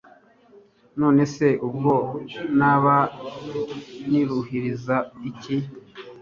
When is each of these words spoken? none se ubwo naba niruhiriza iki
none 0.99 1.21
se 1.35 1.47
ubwo 1.67 1.93
naba 2.59 2.95
niruhiriza 4.09 4.95
iki 5.29 5.55